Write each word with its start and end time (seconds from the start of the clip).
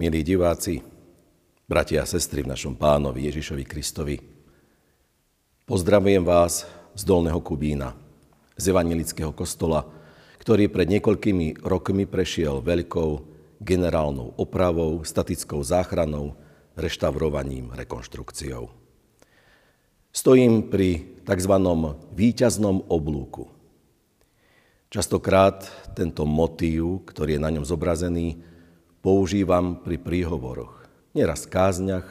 Milí 0.00 0.24
diváci, 0.24 0.80
bratia 1.68 2.00
a 2.00 2.08
sestry 2.08 2.40
v 2.40 2.48
našom 2.48 2.72
pánovi 2.72 3.28
Ježišovi 3.28 3.68
Kristovi, 3.68 4.16
pozdravujem 5.68 6.24
vás 6.24 6.64
z 6.96 7.02
Dolného 7.04 7.36
Kubína, 7.44 7.92
z 8.56 8.72
Evangelického 8.72 9.28
kostola, 9.36 9.84
ktorý 10.40 10.72
pred 10.72 10.88
niekoľkými 10.88 11.60
rokmi 11.60 12.08
prešiel 12.08 12.64
veľkou 12.64 13.10
generálnou 13.60 14.40
opravou, 14.40 15.04
statickou 15.04 15.60
záchranou, 15.60 16.32
reštaurovaním, 16.80 17.68
rekonštrukciou. 17.76 18.72
Stojím 20.16 20.72
pri 20.72 21.20
tzv. 21.28 21.54
výťaznom 22.16 22.88
oblúku. 22.88 23.52
Častokrát 24.88 25.68
tento 25.92 26.24
motív, 26.24 27.04
ktorý 27.04 27.36
je 27.36 27.44
na 27.44 27.52
ňom 27.52 27.68
zobrazený, 27.68 28.48
používam 29.00 29.80
pri 29.80 29.96
príhovoroch. 29.96 30.84
Nieraz 31.16 31.48
v 31.48 31.52
kázniach, 31.56 32.06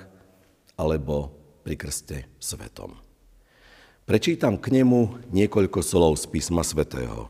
alebo 0.76 1.34
pri 1.64 1.76
krste 1.76 2.18
svetom. 2.40 2.98
Prečítam 4.08 4.58
k 4.58 4.74
nemu 4.74 5.30
niekoľko 5.30 5.86
slov 5.86 6.18
z 6.18 6.26
písma 6.32 6.66
svätého. 6.66 7.30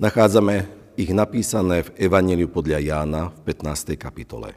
Nachádzame 0.00 0.66
ich 0.98 1.12
napísané 1.14 1.86
v 1.86 2.10
Evangeliu 2.10 2.50
podľa 2.50 2.80
Jána 2.82 3.22
v 3.30 3.52
15. 3.52 3.94
kapitole. 3.94 4.56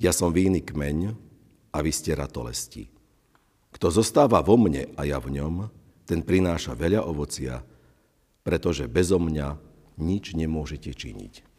Ja 0.00 0.10
som 0.10 0.32
víny 0.32 0.64
kmeň 0.64 1.14
a 1.70 1.78
vy 1.84 1.92
ste 1.92 2.16
ratolesti. 2.16 2.88
Kto 3.70 3.92
zostáva 3.92 4.42
vo 4.42 4.58
mne 4.58 4.90
a 4.98 5.06
ja 5.06 5.20
v 5.22 5.38
ňom, 5.38 5.70
ten 6.08 6.26
prináša 6.26 6.74
veľa 6.74 7.06
ovocia, 7.06 7.62
pretože 8.42 8.90
bezo 8.90 9.20
mňa 9.22 9.54
nič 10.00 10.34
nemôžete 10.34 10.90
činiť. 10.90 11.49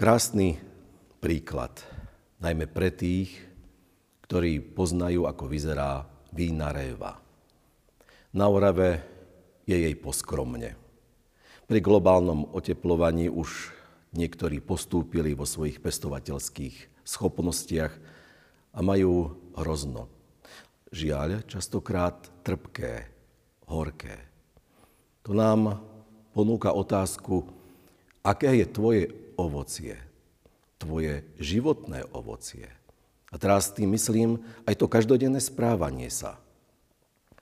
Krásny 0.00 0.56
príklad, 1.20 1.76
najmä 2.40 2.64
pre 2.72 2.88
tých, 2.88 3.36
ktorí 4.24 4.56
poznajú, 4.72 5.28
ako 5.28 5.44
vyzerá 5.44 6.08
vína 6.32 6.72
réva. 6.72 7.20
Na 8.32 8.48
Orave 8.48 9.04
je 9.68 9.76
jej 9.76 9.92
poskromne. 10.00 10.72
Pri 11.68 11.84
globálnom 11.84 12.48
oteplovaní 12.48 13.28
už 13.28 13.76
niektorí 14.16 14.64
postúpili 14.64 15.36
vo 15.36 15.44
svojich 15.44 15.84
pestovateľských 15.84 17.04
schopnostiach 17.04 17.92
a 18.72 18.80
majú 18.80 19.36
hrozno. 19.52 20.08
Žiaľ, 20.96 21.44
častokrát 21.44 22.24
trpké, 22.40 23.04
horké. 23.68 24.16
To 25.28 25.36
nám 25.36 25.84
ponúka 26.32 26.72
otázku, 26.72 27.44
aké 28.24 28.64
je 28.64 28.64
tvoje 28.64 29.02
ovocie, 29.40 29.96
tvoje 30.76 31.24
životné 31.40 32.04
ovocie. 32.12 32.68
A 33.32 33.40
teraz 33.40 33.72
tým 33.72 33.96
myslím 33.96 34.44
aj 34.68 34.76
to 34.76 34.86
každodenné 34.90 35.40
správanie 35.40 36.12
sa. 36.12 36.36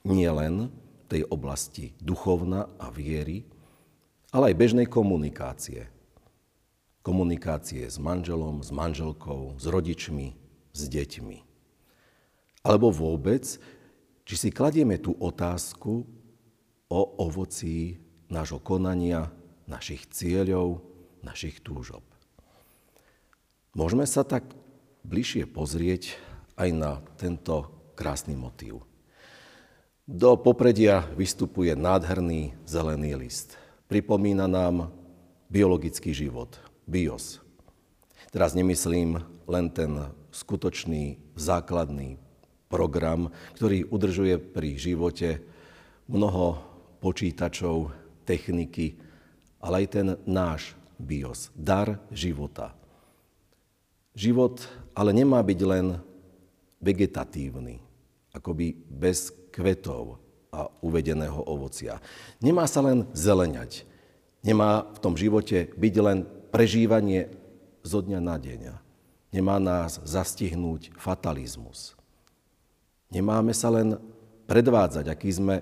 Nie 0.07 0.31
len 0.31 0.71
tej 1.11 1.25
oblasti 1.27 1.97
duchovna 1.99 2.69
a 2.77 2.93
viery, 2.93 3.43
ale 4.31 4.53
aj 4.53 4.61
bežnej 4.61 4.87
komunikácie. 4.87 5.89
Komunikácie 7.01 7.89
s 7.89 7.97
manželom, 7.97 8.61
s 8.61 8.69
manželkou, 8.69 9.57
s 9.57 9.65
rodičmi, 9.65 10.37
s 10.77 10.83
deťmi. 10.93 11.39
Alebo 12.69 12.93
vôbec, 12.93 13.49
či 14.29 14.35
si 14.37 14.49
kladieme 14.53 15.01
tú 15.01 15.17
otázku 15.17 16.05
o 16.93 17.01
ovocí 17.17 17.97
nášho 18.29 18.61
konania, 18.61 19.33
našich 19.65 20.05
cieľov, 20.13 20.85
našich 21.23 21.61
túžob. 21.61 22.03
Môžeme 23.77 24.09
sa 24.09 24.27
tak 24.27 24.49
bližšie 25.07 25.47
pozrieť 25.47 26.17
aj 26.59 26.69
na 26.75 26.93
tento 27.21 27.71
krásny 27.95 28.35
motív. 28.35 28.83
Do 30.09 30.41
popredia 30.41 31.05
vystupuje 31.13 31.77
nádherný 31.77 32.57
zelený 32.65 33.13
list. 33.19 33.61
Pripomína 33.93 34.49
nám 34.49 34.89
biologický 35.53 36.17
život, 36.17 36.57
bios. 36.89 37.45
Teraz 38.33 38.57
nemyslím 38.57 39.21
len 39.49 39.69
ten 39.69 40.09
skutočný 40.33 41.21
základný 41.37 42.21
program, 42.73 43.33
ktorý 43.57 43.89
udržuje 43.89 44.37
pri 44.41 44.77
živote 44.77 45.41
mnoho 46.09 46.61
počítačov, 47.05 47.93
techniky, 48.29 49.01
ale 49.59 49.85
aj 49.85 49.87
ten 49.89 50.07
náš 50.29 50.78
bios, 50.99 51.49
dar 51.55 52.03
života. 52.11 52.75
Život 54.19 54.67
ale 54.93 55.15
nemá 55.15 55.39
byť 55.41 55.61
len 55.63 56.03
vegetatívny, 56.83 57.79
akoby 58.35 58.75
bez 58.91 59.31
kvetov 59.55 60.19
a 60.51 60.67
uvedeného 60.83 61.39
ovocia. 61.47 62.03
Nemá 62.43 62.67
sa 62.67 62.83
len 62.83 63.07
zeleňať. 63.15 63.87
Nemá 64.43 64.87
v 64.95 64.99
tom 65.03 65.15
živote 65.15 65.71
byť 65.75 65.95
len 66.03 66.27
prežívanie 66.51 67.31
zo 67.83 68.03
dňa 68.03 68.21
na 68.23 68.37
deň 68.39 68.63
Nemá 69.29 69.61
nás 69.61 70.01
zastihnúť 70.09 70.97
fatalizmus. 70.97 71.93
Nemáme 73.13 73.53
sa 73.53 73.69
len 73.69 74.01
predvádzať, 74.49 75.05
aký 75.05 75.29
sme 75.29 75.57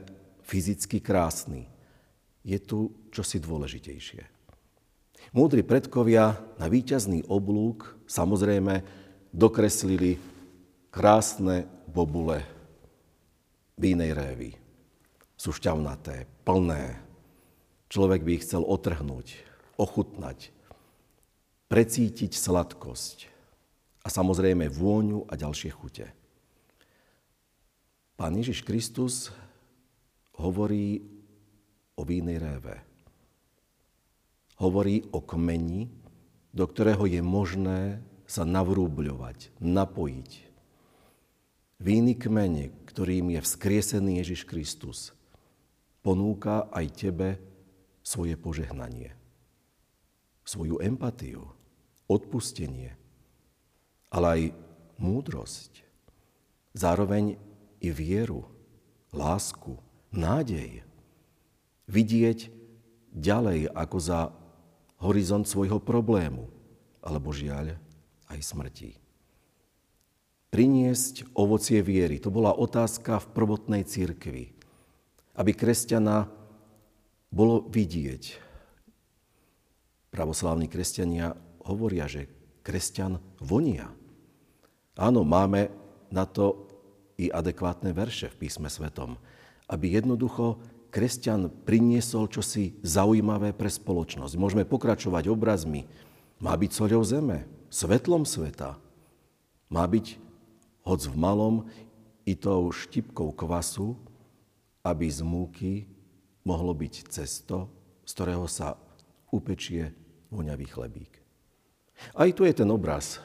fyzicky 0.47 1.03
krásni. 1.03 1.66
Je 2.47 2.62
tu 2.62 2.94
čosi 3.10 3.42
dôležitejšie. 3.42 4.35
Múdri 5.34 5.66
predkovia 5.66 6.38
na 6.54 6.70
víťazný 6.70 7.26
oblúk 7.26 7.98
samozrejme 8.06 8.87
dokreslili 9.34 10.22
krásne 10.94 11.66
bobule 11.91 12.47
vínej 13.75 14.15
révy. 14.15 14.50
Sú 15.34 15.50
šťavnaté, 15.50 16.31
plné. 16.47 17.03
Človek 17.91 18.22
by 18.22 18.31
ich 18.38 18.44
chcel 18.47 18.62
otrhnúť, 18.62 19.42
ochutnať, 19.76 20.54
precítiť 21.66 22.32
sladkosť 22.32 23.26
a 24.03 24.09
samozrejme 24.09 24.70
vôňu 24.70 25.26
a 25.26 25.34
ďalšie 25.34 25.70
chute. 25.75 26.06
Pán 28.16 28.32
Ježiš 28.32 28.65
Kristus 28.65 29.28
hovorí 30.41 31.04
o 31.98 32.03
vínej 32.06 32.41
réve. 32.41 32.95
Hovorí 34.56 35.04
o 35.12 35.20
kmeni, 35.20 35.88
do 36.52 36.64
ktorého 36.64 37.04
je 37.04 37.20
možné 37.20 38.00
sa 38.24 38.48
navrúbľovať, 38.48 39.52
napojiť. 39.60 40.30
Víny 41.76 42.16
kmene, 42.16 42.72
ktorým 42.88 43.36
je 43.36 43.40
vzkriesený 43.44 44.24
Ježiš 44.24 44.48
Kristus, 44.48 45.12
ponúka 46.00 46.72
aj 46.72 46.86
tebe 46.96 47.28
svoje 48.00 48.40
požehnanie, 48.40 49.12
svoju 50.44 50.80
empatiu, 50.80 51.52
odpustenie– 52.08 52.96
ale 54.16 54.26
aj 54.26 54.42
múdrosť. 54.96 55.82
Zároveň 56.76 57.36
i 57.84 57.88
vieru, 57.92 58.48
lásku, 59.12 59.76
nádej. 60.12 60.84
Vidieť 61.88 62.48
ďalej 63.12 63.72
ako 63.72 63.98
za 64.00 64.20
horizont 65.00 65.44
svojho 65.44 65.80
problému, 65.82 66.48
alebo 67.04 67.30
žiaľ 67.30 67.76
aj 68.32 68.41
smrti. 68.42 68.91
Priniesť 70.50 71.36
ovocie 71.36 71.84
viery, 71.84 72.16
to 72.16 72.32
bola 72.32 72.54
otázka 72.54 73.21
v 73.21 73.30
prvotnej 73.34 73.82
církvi. 73.84 74.56
Aby 75.36 75.53
kresťana 75.53 76.32
bolo 77.28 77.60
vidieť. 77.68 78.41
Pravoslávni 80.09 80.71
kresťania 80.71 81.36
hovoria, 81.68 82.09
že 82.09 82.30
kresťan 82.65 83.21
vonia. 83.42 83.92
Áno, 84.97 85.28
máme 85.28 85.68
na 86.09 86.24
to 86.24 86.65
i 87.21 87.28
adekvátne 87.28 87.92
verše 87.92 88.32
v 88.32 88.48
písme 88.48 88.72
svetom, 88.72 89.21
aby 89.68 90.00
jednoducho 90.00 90.56
kresťan 90.91 91.53
priniesol 91.65 92.30
čosi 92.30 92.77
zaujímavé 92.80 93.53
pre 93.53 93.71
spoločnosť. 93.71 94.34
Môžeme 94.38 94.65
pokračovať 94.68 95.30
obrazmi. 95.30 95.88
Má 96.42 96.53
byť 96.53 96.71
soľou 96.72 97.03
zeme, 97.04 97.48
svetlom 97.72 98.28
sveta. 98.28 98.77
Má 99.72 99.84
byť, 99.88 100.21
hoc 100.86 101.00
v 101.03 101.16
malom, 101.16 101.56
i 102.27 102.34
tou 102.34 102.74
štipkou 102.74 103.30
kvasu, 103.30 103.94
aby 104.83 105.06
z 105.06 105.22
múky 105.22 105.72
mohlo 106.42 106.74
byť 106.74 107.10
cesto, 107.10 107.71
z 108.03 108.10
ktorého 108.15 108.47
sa 108.50 108.74
upečie 109.30 109.94
voňavý 110.30 110.66
chlebík. 110.66 111.12
Aj 112.18 112.28
tu 112.34 112.42
je 112.42 112.53
ten 112.53 112.68
obraz 112.68 113.22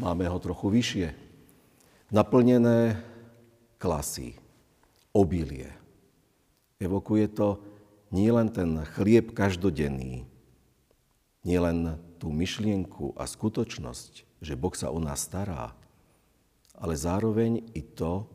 Máme 0.00 0.24
ho 0.24 0.38
trochu 0.40 0.72
vyššie. 0.72 1.08
Naplnené 2.12 2.96
klasy, 3.76 4.36
obilie. 5.12 5.81
Evokuje 6.82 7.30
to 7.30 7.62
nie 8.10 8.26
len 8.34 8.50
ten 8.50 8.82
chlieb 8.98 9.30
každodenný, 9.30 10.26
nielen 11.46 12.02
tú 12.18 12.34
myšlienku 12.34 13.14
a 13.14 13.22
skutočnosť, 13.26 14.42
že 14.42 14.58
Boh 14.58 14.74
sa 14.74 14.90
o 14.90 14.98
nás 14.98 15.22
stará, 15.22 15.78
ale 16.74 16.98
zároveň 16.98 17.62
i 17.78 17.82
to, 17.86 18.26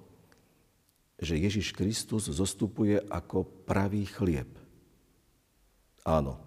že 1.20 1.36
Ježiš 1.36 1.76
Kristus 1.76 2.32
zostupuje 2.32 3.04
ako 3.12 3.44
pravý 3.68 4.08
chlieb. 4.08 4.48
Áno, 6.08 6.40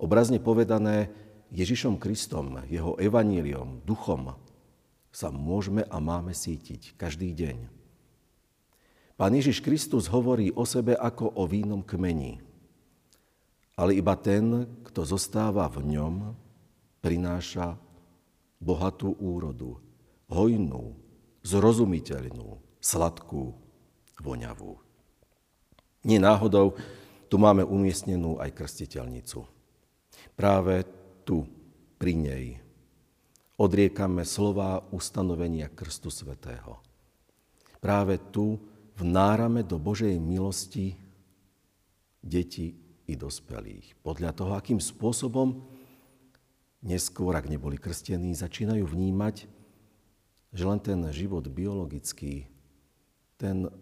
obrazne 0.00 0.40
povedané, 0.40 1.12
Ježišom 1.52 2.00
Kristom, 2.00 2.64
jeho 2.72 2.96
evaníliom, 2.96 3.84
duchom 3.84 4.32
sa 5.12 5.28
môžeme 5.28 5.84
a 5.84 6.00
máme 6.00 6.32
sítiť 6.32 6.96
každý 6.96 7.36
deň. 7.36 7.81
Pán 9.16 9.32
Ježiš 9.36 9.60
Kristus 9.60 10.08
hovorí 10.08 10.50
o 10.52 10.64
sebe 10.64 10.96
ako 10.96 11.36
o 11.36 11.44
vínom 11.44 11.84
kmeni. 11.84 12.40
Ale 13.76 13.96
iba 13.96 14.16
ten, 14.16 14.68
kto 14.84 15.04
zostáva 15.04 15.68
v 15.68 15.96
ňom, 15.96 16.36
prináša 17.00 17.76
bohatú 18.62 19.16
úrodu, 19.18 19.80
hojnú, 20.30 20.94
zrozumiteľnú, 21.42 22.62
sladkú, 22.78 23.56
voňavú. 24.22 24.78
Nie 26.06 26.22
náhodou 26.22 26.78
tu 27.26 27.40
máme 27.40 27.66
umiestnenú 27.66 28.38
aj 28.38 28.54
krstiteľnicu. 28.54 29.42
Práve 30.36 30.84
tu, 31.24 31.48
pri 31.96 32.12
nej, 32.12 32.44
odriekame 33.56 34.26
slova 34.26 34.82
ustanovenia 34.92 35.70
Krstu 35.70 36.10
Svetého. 36.10 36.82
Práve 37.82 38.18
tu 38.30 38.58
vnárame 38.98 39.64
do 39.64 39.80
Božej 39.80 40.16
milosti 40.20 40.96
deti 42.22 42.76
i 43.08 43.14
dospelých. 43.18 43.98
Podľa 44.00 44.30
toho, 44.32 44.52
akým 44.54 44.78
spôsobom 44.78 45.64
neskôr, 46.82 47.34
ak 47.34 47.50
neboli 47.50 47.78
krstení, 47.78 48.34
začínajú 48.34 48.86
vnímať, 48.86 49.46
že 50.52 50.64
len 50.68 50.80
ten 50.82 51.00
život 51.10 51.48
biologický, 51.48 52.46
ten 53.40 53.72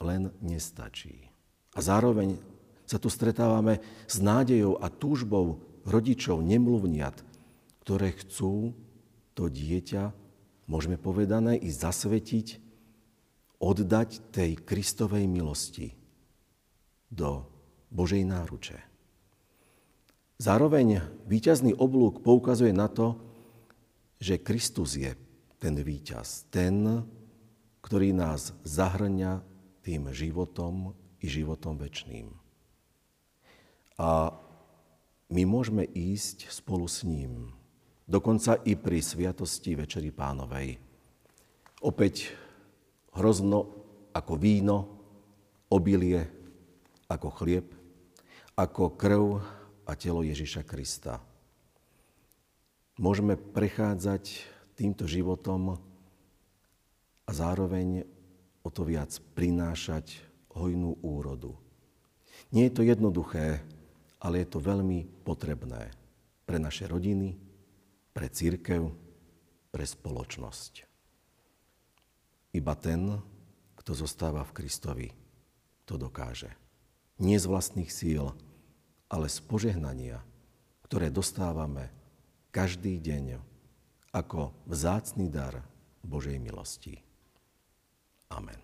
len 0.00 0.32
nestačí. 0.40 1.28
A 1.74 1.82
zároveň 1.84 2.38
sa 2.86 2.98
tu 2.98 3.06
stretávame 3.12 3.78
s 4.10 4.18
nádejou 4.18 4.78
a 4.80 4.90
túžbou 4.90 5.62
rodičov 5.86 6.42
nemluvniat, 6.42 7.22
ktoré 7.84 8.14
chcú 8.14 8.74
to 9.34 9.46
dieťa, 9.46 10.10
môžeme 10.66 10.98
povedané, 10.98 11.58
i 11.58 11.70
zasvetiť, 11.70 12.69
oddať 13.60 14.32
tej 14.32 14.56
Kristovej 14.64 15.28
milosti 15.28 15.92
do 17.12 17.44
Božej 17.92 18.24
náruče. 18.24 18.78
Zároveň 20.40 21.04
víťazný 21.28 21.76
oblúk 21.76 22.24
poukazuje 22.24 22.72
na 22.72 22.88
to, 22.88 23.20
že 24.16 24.40
Kristus 24.40 24.96
je 24.96 25.12
ten 25.60 25.76
víťaz, 25.76 26.48
ten, 26.48 27.04
ktorý 27.84 28.16
nás 28.16 28.56
zahrňa 28.64 29.44
tým 29.84 30.08
životom 30.16 30.96
i 31.20 31.28
životom 31.28 31.76
väčným. 31.76 32.32
A 34.00 34.32
my 35.28 35.42
môžeme 35.44 35.84
ísť 35.84 36.48
spolu 36.48 36.88
s 36.88 37.04
ním, 37.04 37.52
dokonca 38.08 38.56
i 38.64 38.80
pri 38.80 39.04
sviatosti 39.04 39.76
Večeri 39.76 40.08
Pánovej. 40.08 40.80
Opäť 41.84 42.32
hrozno 43.14 43.58
ako 44.14 44.34
víno, 44.38 44.78
obilie 45.70 46.26
ako 47.10 47.28
chlieb, 47.42 47.66
ako 48.54 48.94
krv 48.94 49.42
a 49.86 49.92
telo 49.98 50.22
Ježiša 50.22 50.62
Krista. 50.62 51.18
Môžeme 53.00 53.34
prechádzať 53.34 54.44
týmto 54.76 55.08
životom 55.08 55.80
a 57.24 57.30
zároveň 57.30 58.04
o 58.60 58.68
to 58.68 58.84
viac 58.84 59.10
prinášať 59.32 60.20
hojnú 60.52 61.00
úrodu. 61.00 61.56
Nie 62.52 62.68
je 62.68 62.74
to 62.76 62.82
jednoduché, 62.84 63.64
ale 64.20 64.44
je 64.44 64.48
to 64.52 64.60
veľmi 64.60 65.24
potrebné 65.24 65.88
pre 66.44 66.60
naše 66.60 66.84
rodiny, 66.84 67.38
pre 68.12 68.28
církev, 68.28 68.90
pre 69.70 69.84
spoločnosť. 69.86 70.89
Iba 72.50 72.74
ten, 72.74 73.22
kto 73.78 73.92
zostáva 73.94 74.42
v 74.42 74.54
Kristovi, 74.54 75.08
to 75.86 75.94
dokáže. 75.94 76.50
Nie 77.22 77.38
z 77.38 77.46
vlastných 77.46 77.90
síl, 77.90 78.34
ale 79.06 79.26
z 79.30 79.38
požehnania, 79.46 80.22
ktoré 80.86 81.10
dostávame 81.10 81.90
každý 82.50 82.98
deň 82.98 83.38
ako 84.10 84.50
vzácný 84.66 85.30
dar 85.30 85.62
Božej 86.02 86.42
milosti. 86.42 86.98
Amen. 88.30 88.58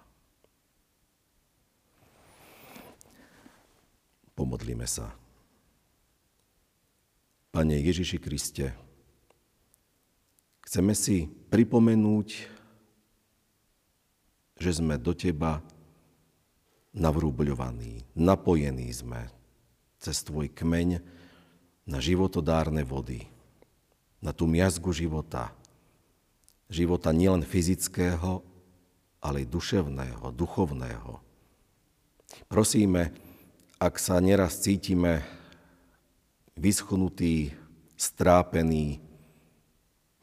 Pomodlíme 4.34 4.84
sa. 4.84 5.14
Pane 7.54 7.80
Ježiši 7.80 8.20
Kriste, 8.20 8.76
chceme 10.66 10.92
si 10.92 11.24
pripomenúť, 11.48 12.28
že 14.56 14.80
sme 14.80 14.96
do 14.96 15.12
Teba 15.12 15.60
navrúbľovaní, 16.96 18.08
napojení 18.16 18.88
sme 18.88 19.28
cez 20.00 20.24
tvoj 20.24 20.48
kmeň 20.48 21.04
na 21.84 21.98
životodárne 22.00 22.82
vody, 22.82 23.28
na 24.18 24.32
tú 24.32 24.48
miazgu 24.48 24.90
života. 24.96 25.52
Života 26.66 27.14
nielen 27.14 27.46
fyzického, 27.46 28.42
ale 29.22 29.44
aj 29.44 29.52
duševného, 29.52 30.24
duchovného. 30.34 31.22
Prosíme, 32.50 33.14
ak 33.76 34.00
sa 34.00 34.18
neraz 34.18 34.58
cítime 34.58 35.22
vyschnutí, 36.56 37.54
strápení, 37.94 38.98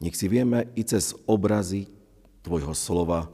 nech 0.02 0.14
si 0.18 0.26
vieme 0.28 0.68
i 0.74 0.82
cez 0.84 1.14
obrazy 1.24 1.88
Tvojho 2.44 2.76
slova 2.76 3.32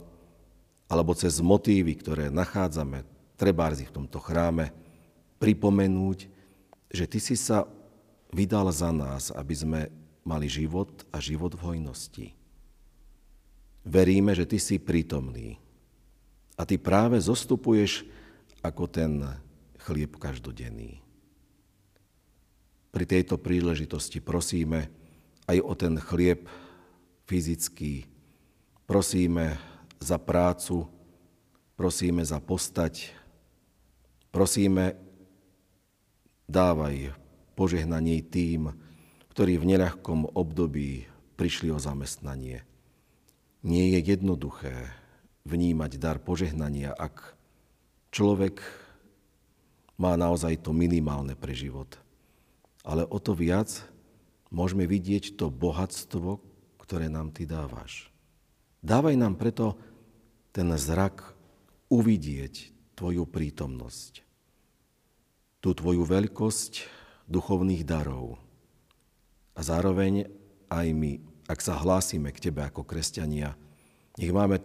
alebo 0.91 1.15
cez 1.15 1.39
motívy, 1.39 1.95
ktoré 1.95 2.27
nachádzame 2.27 3.07
trebárzi 3.39 3.87
v 3.87 3.95
tomto 3.95 4.19
chráme, 4.19 4.75
pripomenúť, 5.39 6.27
že 6.91 7.07
Ty 7.07 7.19
si 7.23 7.39
sa 7.39 7.63
vydal 8.35 8.67
za 8.75 8.91
nás, 8.91 9.31
aby 9.31 9.55
sme 9.55 9.79
mali 10.27 10.51
život 10.51 11.07
a 11.15 11.23
život 11.23 11.55
v 11.55 11.63
hojnosti. 11.63 12.27
Veríme, 13.87 14.35
že 14.35 14.43
Ty 14.43 14.59
si 14.59 14.83
prítomný 14.83 15.55
a 16.59 16.67
Ty 16.67 16.75
práve 16.75 17.23
zostupuješ 17.23 18.03
ako 18.59 18.83
ten 18.91 19.23
chlieb 19.87 20.19
každodenný. 20.19 20.99
Pri 22.91 23.07
tejto 23.07 23.39
príležitosti 23.39 24.19
prosíme 24.19 24.91
aj 25.47 25.57
o 25.63 25.73
ten 25.73 25.95
chlieb 26.03 26.51
fyzický, 27.23 28.03
prosíme 28.83 29.70
za 30.01 30.17
prácu, 30.17 30.89
prosíme 31.77 32.25
za 32.25 32.41
postať, 32.41 33.13
prosíme 34.33 34.97
dávaj 36.49 37.13
požehnanie 37.53 38.25
tým, 38.25 38.73
ktorí 39.31 39.61
v 39.61 39.77
neľahkom 39.77 40.33
období 40.33 41.05
prišli 41.37 41.69
o 41.69 41.79
zamestnanie. 41.79 42.65
Nie 43.61 43.85
je 43.95 43.99
jednoduché 44.01 44.89
vnímať 45.45 46.01
dar 46.01 46.17
požehnania, 46.17 46.97
ak 46.97 47.37
človek 48.09 48.59
má 50.01 50.17
naozaj 50.17 50.65
to 50.65 50.73
minimálne 50.73 51.37
pre 51.37 51.53
život. 51.53 51.93
Ale 52.81 53.05
o 53.05 53.21
to 53.21 53.37
viac 53.37 53.69
môžeme 54.49 54.89
vidieť 54.89 55.37
to 55.37 55.53
bohatstvo, 55.53 56.41
ktoré 56.81 57.05
nám 57.05 57.29
Ty 57.29 57.45
dávaš. 57.45 58.09
Dávaj 58.81 59.13
nám 59.13 59.37
preto 59.37 59.77
ten 60.51 60.67
zrak 60.75 61.35
uvidieť 61.91 62.71
Tvoju 62.91 63.25
prítomnosť 63.25 64.21
tú 65.61 65.77
tvoju 65.77 66.03
veľkosť 66.03 66.89
duchovných 67.29 67.85
darov. 67.85 68.41
A 69.53 69.61
zároveň 69.61 70.27
aj 70.67 70.87
my, 70.91 71.21
ak 71.45 71.61
sa 71.61 71.77
hlásime 71.77 72.33
k 72.33 72.49
tebe 72.49 72.65
ako 72.65 72.81
kresťania, 72.81 73.53
nech 74.17 74.33
máme 74.33 74.59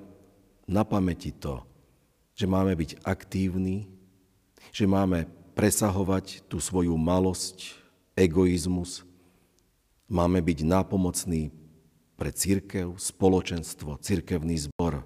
na 0.64 0.82
pamäti 0.82 1.30
to, 1.30 1.62
že 2.32 2.48
máme 2.48 2.72
byť 2.74 3.04
aktívni, 3.04 3.86
že 4.72 4.88
máme 4.88 5.28
presahovať 5.52 6.48
tú 6.48 6.58
svoju 6.58 6.96
malosť, 6.96 7.76
egoizmus, 8.16 9.04
máme 10.08 10.40
byť 10.40 10.58
nápomocní 10.64 11.52
pre 12.16 12.32
církev, 12.32 12.96
spoločenstvo, 12.96 14.00
církevný 14.00 14.56
zbor, 14.68 15.04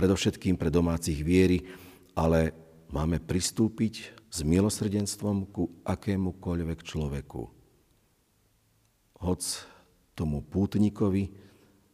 predovšetkým 0.00 0.56
pre 0.56 0.72
domácich 0.72 1.20
viery, 1.20 1.60
ale 2.16 2.56
máme 2.88 3.20
pristúpiť 3.20 4.16
s 4.32 4.40
milosrdenstvom 4.40 5.44
ku 5.52 5.68
akémukoľvek 5.84 6.80
človeku. 6.80 7.42
hoc 9.20 9.42
tomu 10.16 10.40
pútnikovi 10.40 11.28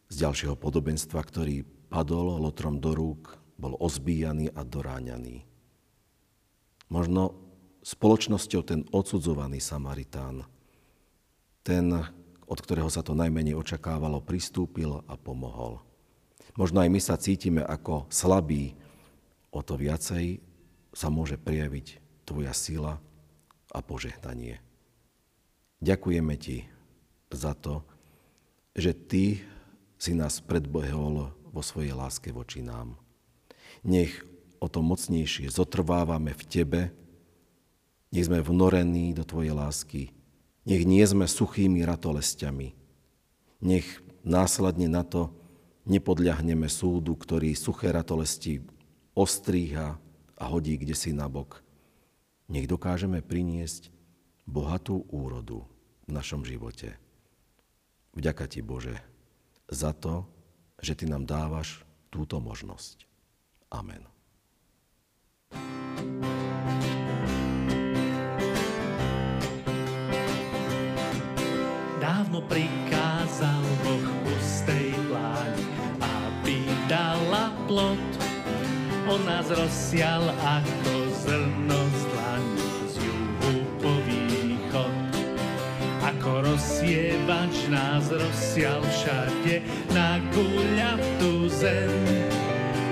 z 0.07 0.15
ďalšieho 0.23 0.55
podobenstva, 0.55 1.19
ktorý 1.19 1.67
padol 1.91 2.39
lotrom 2.39 2.79
do 2.79 2.95
rúk, 2.95 3.35
bol 3.59 3.75
ozbíjaný 3.75 4.47
a 4.55 4.63
doráňaný. 4.63 5.43
Možno 6.87 7.35
spoločnosťou 7.83 8.61
ten 8.63 8.87
odsudzovaný 8.95 9.59
Samaritán, 9.59 10.47
ten, 11.67 11.91
od 12.47 12.59
ktorého 12.63 12.87
sa 12.87 13.03
to 13.03 13.11
najmenej 13.11 13.59
očakávalo, 13.59 14.23
pristúpil 14.23 15.03
a 15.03 15.19
pomohol. 15.19 15.86
Možno 16.57 16.81
aj 16.81 16.89
my 16.89 16.97
sa 16.97 17.21
cítime 17.21 17.61
ako 17.61 18.09
slabí, 18.09 18.73
o 19.53 19.61
to 19.61 19.77
viacej 19.77 20.41
sa 20.89 21.13
môže 21.13 21.37
prijaviť 21.37 22.01
Tvoja 22.25 22.51
sila 22.51 22.97
a 23.69 23.79
požehnanie. 23.79 24.57
Ďakujeme 25.85 26.33
Ti 26.35 26.65
za 27.29 27.53
to, 27.53 27.85
že 28.73 28.97
Ty 28.97 29.37
si 30.01 30.11
nás 30.17 30.41
predbehol 30.41 31.29
vo 31.53 31.61
svojej 31.61 31.93
láske 31.93 32.33
voči 32.33 32.65
nám. 32.65 32.97
Nech 33.85 34.25
o 34.57 34.65
to 34.65 34.81
mocnejšie 34.81 35.53
zotrvávame 35.53 36.33
v 36.33 36.43
Tebe, 36.49 36.81
nech 38.09 38.25
sme 38.25 38.41
vnorení 38.41 39.13
do 39.13 39.21
Tvojej 39.21 39.53
lásky. 39.53 40.03
Nech 40.65 40.83
nie 40.89 41.05
sme 41.05 41.29
suchými 41.29 41.85
ratolestiami. 41.85 42.73
Nech 43.61 43.85
následne 44.25 44.89
na 44.89 45.05
to 45.05 45.36
nepodľahneme 45.87 46.67
súdu, 46.67 47.15
ktorý 47.15 47.55
suché 47.55 47.91
ratolesti 47.91 48.63
ostríha 49.15 49.97
a 50.37 50.43
hodí 50.47 50.77
kde 50.77 50.93
si 50.93 51.15
nabok. 51.15 51.63
Nech 52.47 52.67
dokážeme 52.69 53.23
priniesť 53.23 53.91
bohatú 54.47 55.03
úrodu 55.11 55.67
v 56.07 56.11
našom 56.15 56.47
živote. 56.47 56.95
Vďaka 58.15 58.47
Ti, 58.47 58.59
Bože, 58.63 58.95
za 59.67 59.91
to, 59.91 60.23
že 60.79 60.95
Ty 60.95 61.11
nám 61.11 61.27
dávaš 61.27 61.83
túto 62.07 62.39
možnosť. 62.39 63.03
Amen. 63.67 64.07
dávno 72.27 72.43
prikázal 72.47 73.63
Boh 73.83 74.07
pustej 74.27 75.06
dala 76.87 77.51
plod. 77.67 77.99
On 79.07 79.19
nás 79.27 79.47
rozsial 79.51 80.23
ako 80.31 80.95
zrno 81.23 81.79
z 81.79 82.01
dlani 82.11 82.71
z 82.87 82.93
juhu 83.03 83.55
po 83.79 83.91
východ. 84.07 84.95
Ako 86.03 86.47
rozsievač 86.47 87.55
nás 87.67 88.07
rozsial 88.11 88.83
všade 88.83 89.63
na 89.91 90.19
guľatú 90.31 91.47
zem. 91.51 91.91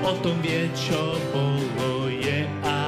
O 0.03 0.11
tom 0.21 0.37
vie, 0.43 0.67
čo 0.75 1.15
bolo 1.31 2.11
je 2.11 2.45
a 2.63 2.84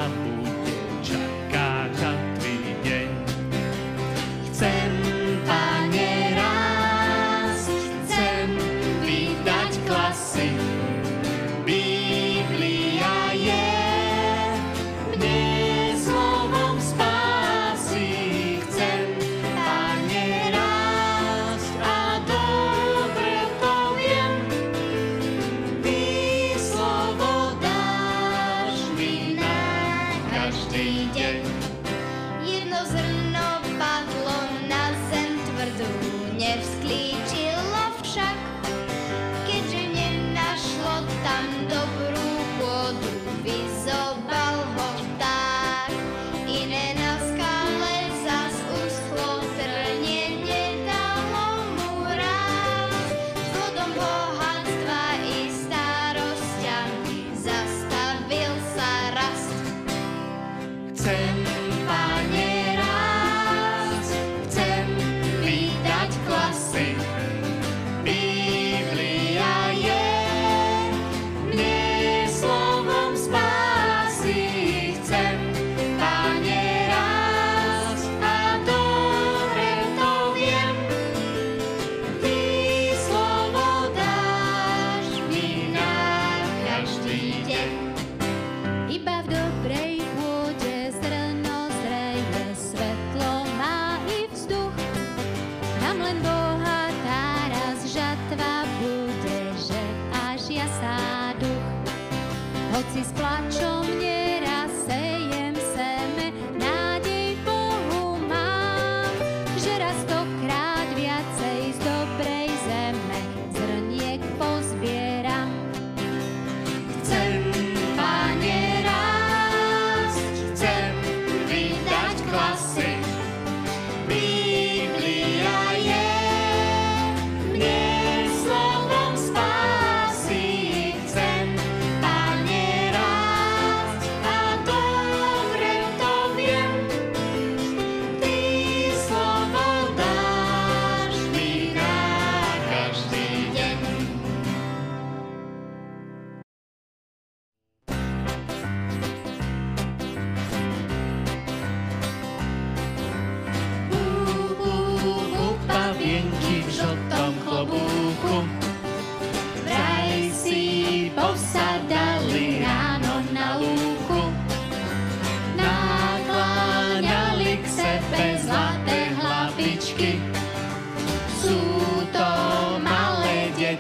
oci 102.78 103.02
s 103.02 103.12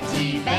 petit 0.07 0.56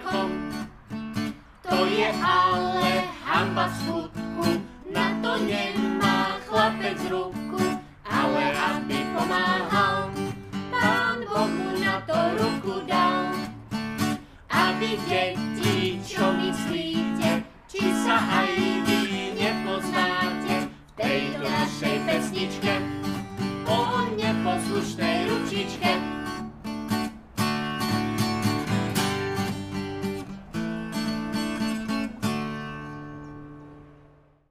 Marekom. 0.00 0.30
To 1.68 1.76
je 1.84 2.08
ale 2.24 2.92
hamba 3.24 3.68
v 3.68 3.74
skutku, 3.76 4.48
na 4.92 5.06
to 5.20 5.32
nemá 5.44 6.40
chlapec 6.48 7.00
ruku, 7.12 7.64
ale 8.08 8.44
aby 8.56 8.98
pomáhal, 9.12 10.08
pán 10.72 11.18
Boh 11.28 11.48
mu 11.52 11.70
na 11.84 12.00
to 12.08 12.16
ruku 12.40 12.80
dal. 12.88 13.36
aby 14.50 14.96
vy 14.96 15.06
deti, 15.06 16.00
čo 16.00 16.32
myslíte, 16.32 17.44
či 17.68 17.84
sa 18.02 18.16
aj 18.18 18.50
vy 18.88 19.36
nepoznáte 19.36 20.66
v 20.66 20.90
tejto 20.96 21.44
našej 21.44 21.96
pesničke 22.08 22.72
o 23.68 23.78
neposlušnej 24.16 25.28
ručičke. 25.28 26.19